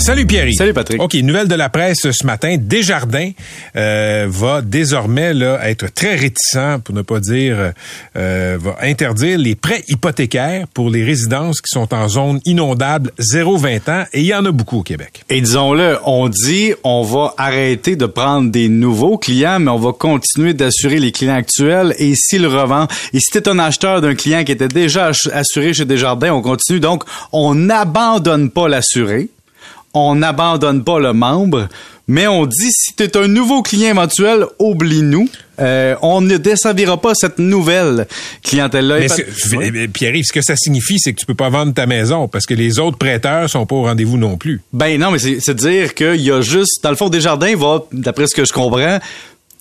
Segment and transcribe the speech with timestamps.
[0.00, 0.48] Salut Pierre.
[0.54, 1.02] Salut Patrick.
[1.02, 2.56] OK, nouvelle de la presse ce matin.
[2.58, 3.32] Desjardins
[3.76, 7.72] euh, va désormais là, être très réticent, pour ne pas dire,
[8.16, 13.90] euh, va interdire les prêts hypothécaires pour les résidences qui sont en zone inondable 0-20
[13.90, 15.22] ans, et il y en a beaucoup au Québec.
[15.28, 19.92] Et disons-le, on dit on va arrêter de prendre des nouveaux clients, mais on va
[19.92, 24.44] continuer d'assurer les clients actuels, et s'ils revendent, et si t'es un acheteur d'un client
[24.44, 29.28] qui était déjà assuré chez Desjardins, on continue, donc on n'abandonne pas l'assuré
[29.94, 31.68] on n'abandonne pas le membre,
[32.06, 35.28] mais on dit si tu es un nouveau client éventuel, oublie-nous.
[35.60, 38.06] Euh, on ne desservira pas cette nouvelle
[38.42, 39.00] clientèle-là.
[39.58, 42.46] Mais Pierre, ce que ça signifie, c'est que tu peux pas vendre ta maison parce
[42.46, 44.60] que les autres prêteurs sont pas au rendez-vous non plus.
[44.72, 48.26] Ben non, mais c'est dire qu'il y a juste, dans le fond, Desjardins va, d'après
[48.26, 48.98] ce que je comprends,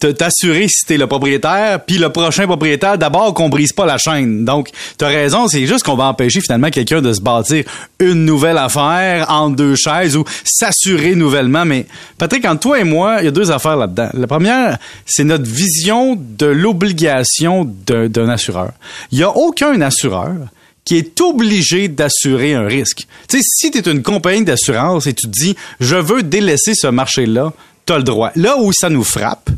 [0.07, 4.45] t'assurer si t'es le propriétaire, puis le prochain propriétaire, d'abord qu'on brise pas la chaîne.
[4.45, 7.65] Donc, t'as raison, c'est juste qu'on va empêcher finalement quelqu'un de se bâtir
[7.99, 11.65] une nouvelle affaire en deux chaises ou s'assurer nouvellement.
[11.65, 11.85] Mais
[12.17, 14.09] Patrick, entre toi et moi, il y a deux affaires là-dedans.
[14.13, 18.71] La première, c'est notre vision de l'obligation d'un assureur.
[19.11, 20.33] Il y a aucun assureur
[20.85, 23.05] qui est obligé d'assurer un risque.
[23.27, 26.73] Tu sais, si tu es une compagnie d'assurance et tu te dis, je veux délaisser
[26.73, 27.53] ce marché-là,
[27.85, 28.31] tu as le droit.
[28.35, 29.49] Là où ça nous frappe,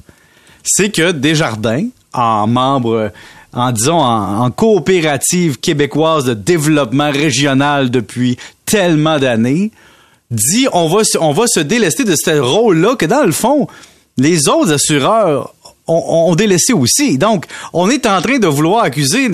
[0.63, 3.11] c'est que Desjardins, en membre
[3.53, 9.71] en disons en, coopérative québécoise de développement régional depuis tellement d'années,
[10.29, 13.67] dit on va on va se délester de ce rôle-là que dans le fond
[14.17, 15.53] les autres assureurs
[15.91, 17.17] ont, délaissé aussi.
[17.17, 19.29] Donc, on est en train de vouloir accuser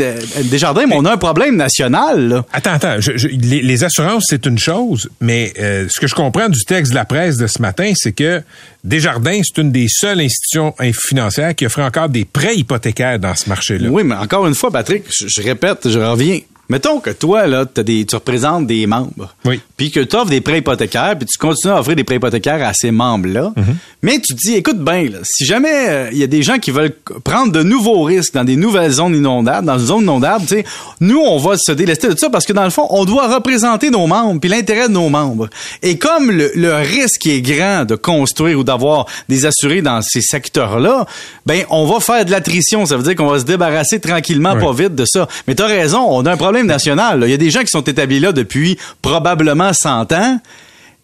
[0.46, 2.44] Desjardins, mais on a un problème national.
[2.52, 2.98] Attends, attends.
[3.32, 7.06] les, assurances, c'est une chose, mais euh, ce que je comprends du texte de la
[7.06, 8.42] presse de ce matin, c'est que
[8.84, 13.50] Desjardins, c'est une des seules institutions financières qui offre encore des prêts hypothécaires dans ce
[13.50, 13.90] marché-là.
[13.90, 16.40] Oui, mais encore une fois, Patrick, je répète, je reviens.
[16.70, 19.34] Mettons que toi, là, as des, tu représentes des membres.
[19.46, 19.62] Oui.
[19.78, 22.66] Puis que tu offres des prêts hypothécaires, puis tu continues à offrir des prêts hypothécaires
[22.68, 23.54] à ces membres-là.
[23.56, 23.78] Mhm.
[24.04, 26.72] Mais tu te dis, écoute bien, si jamais euh, il y a des gens qui
[26.72, 30.56] veulent prendre de nouveaux risques dans des nouvelles zones inondables, dans une zone inondable, tu
[30.56, 30.66] sais,
[31.00, 33.90] nous, on va se délester de ça parce que dans le fond, on doit représenter
[33.90, 35.50] nos membres, puis l'intérêt de nos membres.
[35.84, 40.22] Et comme le, le risque est grand de construire ou d'avoir des assurés dans ces
[40.22, 41.06] secteurs-là,
[41.46, 42.86] ben, on va faire de l'attrition.
[42.86, 45.28] Ça veut dire qu'on va se débarrasser tranquillement, pas vite de ça.
[45.48, 47.24] Mais tu as raison, on a un problème national.
[47.26, 50.40] Il y a des gens qui sont établis là depuis probablement 100 ans.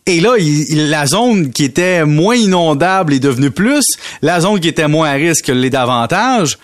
[0.06, 0.32] Et là,
[0.70, 3.86] la zone qui était moins inondable est devenue plus,
[4.22, 6.58] la zone qui était moins à risque l'est davantage.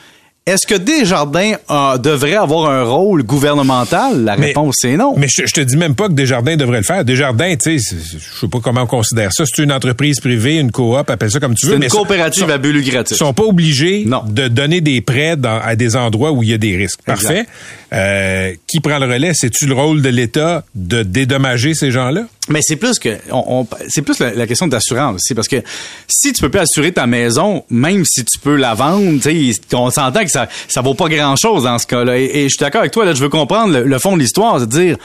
[0.50, 4.24] Est-ce que Desjardins euh, devrait avoir un rôle gouvernemental?
[4.24, 5.14] La réponse est non.
[5.16, 7.06] Mais je, te dis même pas que Desjardins devrait le faire.
[7.06, 9.44] Desjardins, tu sais, je sais pas comment on considère ça.
[9.46, 11.78] C'est une entreprise privée, une coop, appelle ça comme tu veux.
[11.78, 13.16] C'est une coopérative à but lucratif.
[13.16, 16.58] Ils sont pas obligés de donner des prêts à des endroits où il y a
[16.58, 17.02] des risques.
[17.06, 17.46] Parfait.
[17.94, 19.34] Euh, qui prend le relais?
[19.36, 22.24] C'est-tu le rôle de l'État de dédommager ces gens-là?
[22.50, 23.18] Mais c'est plus que
[23.88, 25.58] c'est plus la, question d'assurance aussi parce que
[26.08, 29.20] si tu peux pas assurer ta maison, même si tu peux la vendre,
[29.74, 32.18] on s'entend que ça ça vaut pas grand chose dans ce cas-là.
[32.18, 34.70] Et, je suis d'accord avec toi là, je veux comprendre le, fond de l'histoire, c'est
[34.70, 34.98] dire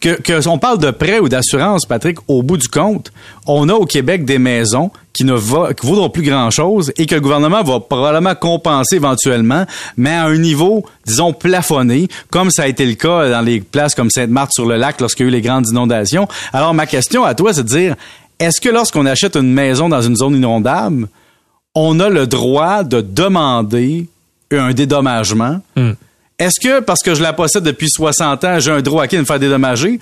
[0.00, 3.12] que, parle de prêt ou d'assurance, Patrick, au bout du compte,
[3.46, 7.20] on a au Québec des maisons qui ne vaudront plus grand chose et que le
[7.20, 9.64] gouvernement va probablement compenser éventuellement,
[9.96, 13.94] mais à un niveau, disons, plafonné, comme ça a été le cas dans les places
[13.94, 16.28] comme Sainte-Marthe sur le lac lorsqu'il y a eu les grandes inondations.
[16.52, 17.96] Alors, ma question à toi, c'est de dire,
[18.38, 21.08] est-ce que lorsqu'on achète une maison dans une zone inondable,
[21.74, 24.06] on a le droit de demander
[24.52, 25.60] un dédommagement?
[25.76, 25.92] Hmm.
[26.38, 29.16] Est-ce que parce que je la possède depuis 60 ans, j'ai un droit à qui
[29.16, 29.98] de me faire dédommager?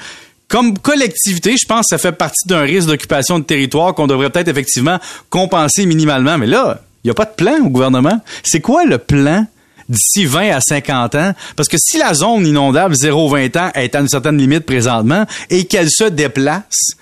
[0.49, 4.29] Comme collectivité, je pense que ça fait partie d'un risque d'occupation de territoire qu'on devrait
[4.29, 4.99] peut-être effectivement
[5.31, 6.37] compenser minimalement.
[6.37, 8.21] Mais là, il n'y a pas de plan au gouvernement.
[8.43, 9.47] C'est quoi le plan
[9.89, 11.33] d'ici 20 à 50 ans?
[11.57, 15.65] Parce que si la zone inondable 0-20 ans est à une certaine limite présentement et
[15.65, 16.93] qu'elle se déplace,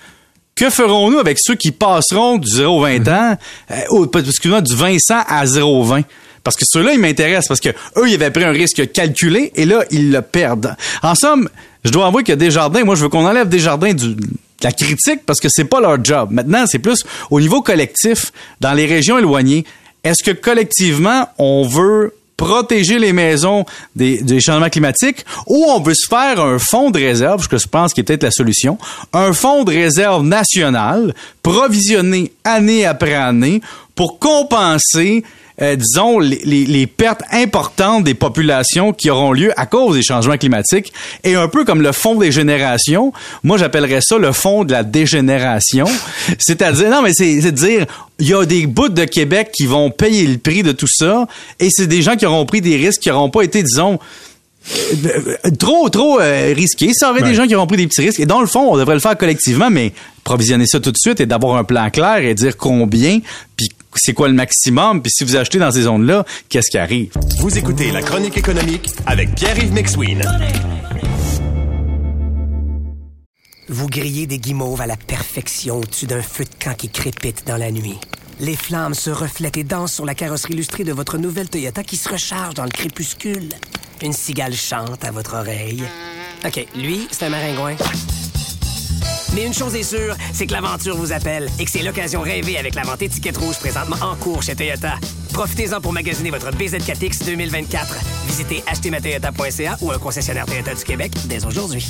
[0.55, 3.37] que ferons-nous avec ceux qui passeront du 0-20 ans,
[3.71, 4.95] euh, excuse-moi, du 20
[5.27, 6.05] à 0-20?
[6.45, 9.65] Parce que ceux-là, ils m'intéressent parce que eux, ils avaient pris un risque calculé et
[9.65, 10.75] là, ils le perdent.
[11.01, 11.49] En somme,
[11.83, 14.27] je dois avouer que Desjardins, moi, je veux qu'on enlève Desjardins du, de
[14.61, 16.29] la critique parce que c'est pas leur job.
[16.31, 18.31] Maintenant, c'est plus au niveau collectif,
[18.61, 19.65] dans les régions éloignées.
[20.03, 23.65] Est-ce que collectivement, on veut protéger les maisons
[23.95, 27.57] des, des, changements climatiques ou on veut se faire un fonds de réserve, ce que
[27.57, 28.77] je pense qui est peut-être la solution,
[29.13, 33.61] un fonds de réserve national provisionné année après année
[33.95, 35.23] pour compenser
[35.61, 40.03] euh, disons, les, les, les pertes importantes des populations qui auront lieu à cause des
[40.03, 40.91] changements climatiques.
[41.23, 43.13] Et un peu comme le fond des générations,
[43.43, 45.85] moi j'appellerais ça le fond de la dégénération.
[46.39, 47.85] C'est-à-dire, non, mais c'est de dire,
[48.19, 51.27] il y a des bouts de Québec qui vont payer le prix de tout ça,
[51.59, 53.97] et c'est des gens qui auront pris des risques qui n'auront pas été, disons,
[55.05, 56.91] euh, trop, trop euh, risqué.
[56.93, 57.29] Ça aurait Ouais.
[57.29, 58.19] des gens qui auront pris des petits risques.
[58.19, 59.93] Et dans le fond, on devrait le faire collectivement, mais
[60.23, 63.19] provisionner ça tout de suite et d'avoir un plan clair et dire combien,
[63.55, 63.69] puis
[64.03, 67.11] c'est quoi le maximum, puis si vous achetez dans ces zones-là, qu'est-ce qui arrive?
[67.39, 70.23] Vous écoutez La Chronique économique avec Pierre-Yves McSween.
[73.67, 77.57] Vous grillez des guimauves à la perfection au-dessus d'un feu de camp qui crépite dans
[77.57, 77.97] la nuit.
[78.39, 81.95] Les flammes se reflètent et dansent sur la carrosserie illustrée de votre nouvelle Toyota qui
[81.97, 83.49] se recharge dans le crépuscule.
[84.03, 85.83] Une cigale chante à votre oreille.
[86.45, 87.75] OK, lui, c'est un maringouin.
[89.35, 92.57] Mais une chose est sûre, c'est que l'aventure vous appelle et que c'est l'occasion rêvée
[92.57, 94.93] avec la vente étiquette rouge présentement en cours chez Toyota.
[95.33, 97.97] Profitez-en pour magasiner votre BZ4X 2024.
[98.27, 101.85] Visitez achetezmatoyota.ca ou un concessionnaire Toyota du Québec dès aujourd'hui.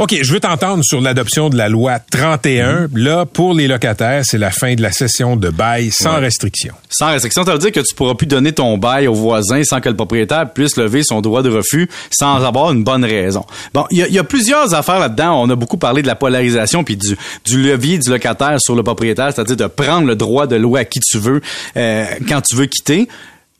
[0.00, 2.86] OK, je veux t'entendre sur l'adoption de la loi 31.
[2.94, 6.20] Là, pour les locataires, c'est la fin de la session de bail sans Ouais.
[6.20, 6.72] restriction.
[6.88, 9.80] Sans restriction, ça veut dire que tu pourras plus donner ton bail au voisin sans
[9.80, 13.44] que le propriétaire puisse lever son droit de refus sans avoir une bonne raison.
[13.74, 15.42] Bon, il y y a plusieurs affaires là-dedans.
[15.42, 18.84] On a beaucoup parlé de la polarisation puis du, du levier du locataire sur le
[18.84, 21.40] propriétaire, c'est-à-dire de prendre le droit de louer à qui tu veux
[21.76, 23.08] euh, quand tu veux quitter.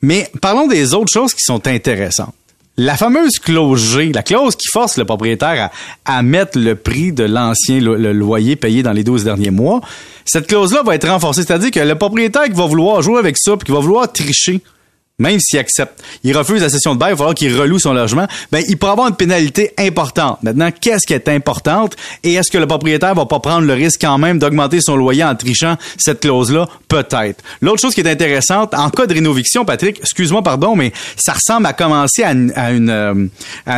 [0.02, 2.32] Mais parlons des autres choses qui sont intéressantes.
[2.80, 5.70] La fameuse clause G, la clause qui force le propriétaire
[6.04, 9.80] à, mettre le prix de l'ancien loyer payé dans les 12 derniers mois,
[10.24, 11.42] cette clause-là va être renforcée.
[11.42, 14.62] C'est-à-dire que le propriétaire qui va vouloir jouer avec ça, puis qui va vouloir tricher,
[15.18, 17.92] même s'il accepte, il refuse la session de bail, il va falloir qu'il reloue son
[17.92, 20.42] logement, ben, il pourra avoir une pénalité importante.
[20.44, 21.96] Maintenant, qu'est-ce qui est importante?
[22.22, 25.24] Et est-ce que le propriétaire va pas prendre le risque quand même d'augmenter son loyer
[25.24, 26.68] en trichant cette clause-là?
[26.86, 27.42] Peut-être.
[27.60, 31.66] L'autre chose qui est intéressante, en cas de rénoviction, Patrick, excuse-moi, pardon, mais ça ressemble
[31.66, 33.26] à commencer à une, à une, euh,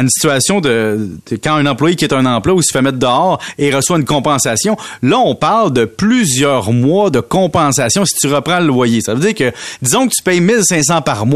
[0.09, 1.09] situation de,
[1.43, 4.77] quand un employé quitte un emploi ou se fait mettre dehors et reçoit une compensation.
[5.03, 9.01] Là, on parle de plusieurs mois de compensation si tu reprends le loyer.
[9.01, 11.30] Ça veut dire que, disons que tu payes 1500 par mois,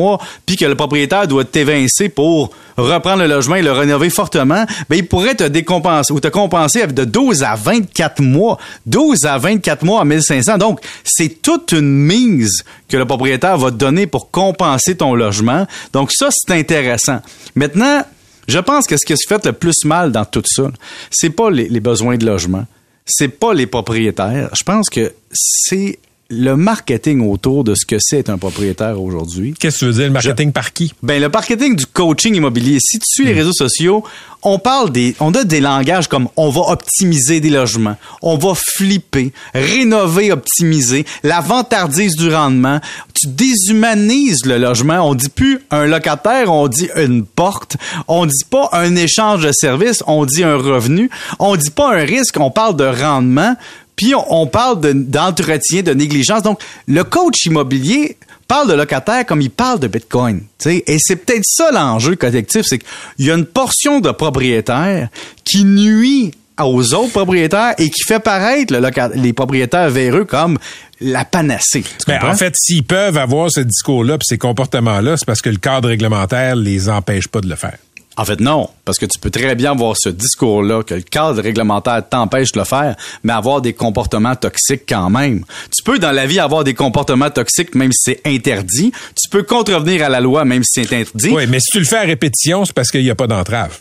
[0.47, 4.97] puis que le propriétaire doit t'évincer pour reprendre le logement et le rénover fortement, ben,
[4.97, 8.59] il pourrait te décompenser ou te compenser de 12 à 24 mois.
[8.87, 10.59] 12 à 24 mois à 1500.
[10.59, 15.67] Donc, c'est toute une mise que le propriétaire va te donner pour compenser ton logement.
[15.93, 17.21] Donc, ça, c'est intéressant.
[17.55, 18.03] Maintenant,
[18.49, 20.65] je pense que ce qui se fait le plus mal dans tout ça,
[21.11, 22.65] c'est pas les, les besoins de logement,
[23.07, 24.51] c'est pas les propriétaires.
[24.55, 25.99] Je pense que c'est
[26.31, 29.55] le marketing autour de ce que c'est un propriétaire aujourd'hui.
[29.59, 30.95] Qu'est-ce que tu veux dire, le marketing par qui?
[31.03, 32.79] Ben le marketing du coaching immobilier.
[32.81, 34.05] Si tu suis les réseaux sociaux,
[34.43, 38.53] on parle des, on a des langages comme on va optimiser des logements, on va
[38.55, 42.81] flipper, rénover, optimiser, la vantardise du rendement.
[43.15, 45.09] Tu déshumanises le logement.
[45.09, 47.77] On dit plus un locataire, on dit une porte.
[48.09, 51.11] On dit pas un échange de services, on dit un revenu.
[51.39, 53.57] On dit pas un risque, on parle de rendement.
[53.97, 56.43] Puis on, on parle de- d'entretien, de, négligence.
[56.43, 58.17] Donc, le coach immobilier
[58.49, 60.41] parle de locataire comme il parle de Bitcoin.
[60.59, 60.85] tu sais.
[60.87, 65.09] Et c'est peut-être ça l'enjeu collectif, c'est qu'il y a une portion de propriétaires
[65.45, 66.33] qui nuit
[66.63, 70.59] aux autres propriétaires et qui fait paraître le les propriétaires véreux comme
[71.01, 71.83] la panacée.
[72.07, 75.89] Ben, en fait, s'ils peuvent avoir ce discours-là ces comportements-là, c'est parce que le cadre
[75.89, 77.77] réglementaire les empêche pas de le faire.
[78.17, 81.43] En fait, non, parce que tu peux très bien avoir ce discours-là, que le cadre
[81.43, 85.45] réglementaire t'empêche de le faire, mais avoir des comportements toxiques quand même.
[85.77, 88.93] Tu peux, dans la vie, avoir des comportements toxiques, même si c'est interdit.
[89.21, 91.31] Tu peux contrevenir à la loi, même si c'est interdit.
[91.31, 93.79] Oui, mais si tu le fais à répétition, c'est parce qu'il n'y a pas d'entrave.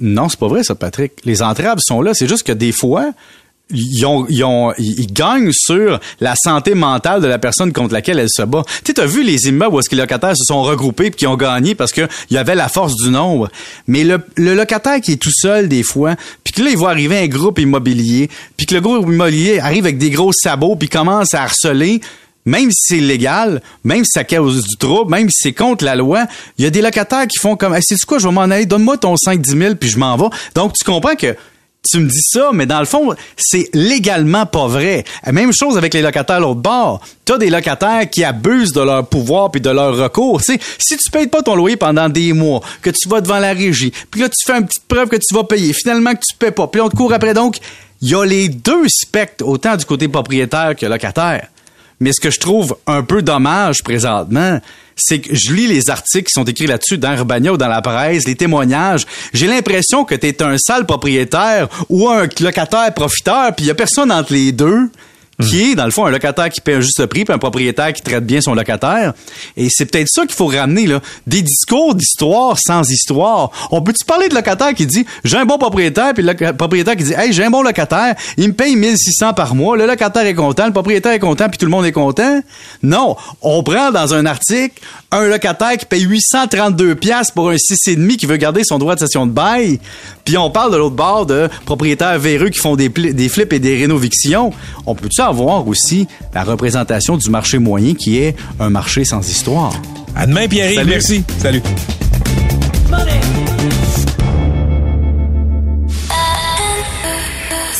[0.00, 1.12] Non, c'est pas vrai, ça, Patrick.
[1.24, 2.12] Les entraves sont là.
[2.12, 3.12] C'est juste que des fois,
[3.70, 8.18] ils, ont, ils, ont, ils gagnent sur la santé mentale de la personne contre laquelle
[8.18, 8.62] elle se bat.
[8.84, 11.18] Tu sais, as vu les immeubles où est-ce que les locataires se sont regroupés puis
[11.18, 13.48] qui ont gagné parce qu'il y avait la force du nombre.
[13.88, 16.90] Mais le, le locataire qui est tout seul des fois, puis que là, il voit
[16.90, 20.88] arriver un groupe immobilier, puis que le groupe immobilier arrive avec des gros sabots puis
[20.88, 22.00] commence à harceler,
[22.44, 25.96] même si c'est illégal, même si ça cause du trouble, même si c'est contre la
[25.96, 28.42] loi, il y a des locataires qui font comme, hey, c'est quoi, je vais m'en
[28.42, 30.28] aller, donne-moi ton 5-10 000 puis je m'en vais.
[30.54, 31.34] Donc, tu comprends que
[31.90, 35.04] tu me dis ça, mais dans le fond, c'est légalement pas vrai.
[35.30, 37.00] Même chose avec les locataires l'autre bord.
[37.24, 40.40] T'as des locataires qui abusent de leur pouvoir puis de leur recours.
[40.40, 43.92] Si tu payes pas ton loyer pendant des mois, que tu vas devant la régie,
[44.10, 46.50] puis là tu fais une petite preuve que tu vas payer, finalement que tu paies
[46.50, 47.58] pas, puis on te court après donc,
[48.02, 51.48] il y a les deux spectres, autant du côté propriétaire que locataire.
[52.00, 54.60] Mais ce que je trouve un peu dommage présentement,
[54.96, 57.82] c'est que je lis les articles qui sont écrits là-dessus dans Urbania ou dans la
[57.82, 59.06] presse, les témoignages.
[59.32, 63.70] J'ai l'impression que tu es un sale propriétaire ou un locataire profiteur, puis il y
[63.70, 64.90] a personne entre les deux
[65.42, 67.92] qui est, dans le fond, un locataire qui paie un juste prix, puis un propriétaire
[67.92, 69.12] qui traite bien son locataire.
[69.56, 71.00] Et c'est peut-être ça qu'il faut ramener, là.
[71.26, 73.50] Des discours d'histoire sans histoire.
[73.70, 77.04] On peut-tu parler de locataire qui dit, j'ai un bon propriétaire, puis le propriétaire qui
[77.04, 80.34] dit, hey, j'ai un bon locataire, il me paye 1600 par mois, le locataire est
[80.34, 82.40] content, le propriétaire est content, puis tout le monde est content?
[82.82, 83.16] Non.
[83.42, 88.26] On prend dans un article un locataire qui paye 832 pièces pour un 6,5 qui
[88.26, 89.80] veut garder son droit de session de bail,
[90.24, 92.90] puis on parle de l'autre bord de propriétaires véreux qui font des,
[93.28, 94.52] flips et des rénovictions.
[94.86, 99.74] On peut-tu avoir aussi la représentation du marché moyen qui est un marché sans histoire.
[100.14, 100.84] À demain, Pierre.
[100.86, 101.24] Merci.
[101.38, 101.62] Salut.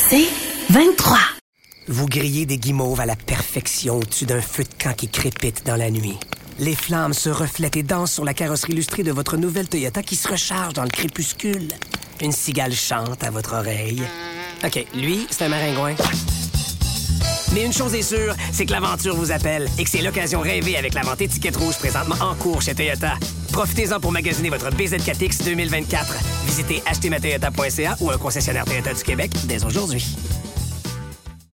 [0.09, 0.27] C'est
[0.69, 1.17] 23.
[1.89, 5.75] Vous grillez des guimauves à la perfection au-dessus d'un feu de camp qui crépite dans
[5.75, 6.17] la nuit.
[6.59, 10.15] Les flammes se reflètent et dansent sur la carrosserie illustrée de votre nouvelle Toyota qui
[10.15, 11.67] se recharge dans le crépuscule.
[12.21, 14.01] Une cigale chante à votre oreille.
[14.63, 15.95] OK, lui, c'est un maringouin.
[17.57, 20.77] Mais une chose est sûre, c'est que l'aventure vous appelle et que c'est l'occasion rêvée
[20.77, 23.15] avec la vente étiquette rouge présentement en cours chez Toyota.
[23.51, 26.17] Profitez-en pour magasiner votre BZ4X 2024.
[26.45, 30.05] Visitez htmatoyota.ca ou un concessionnaire Toyota du Québec dès aujourd'hui.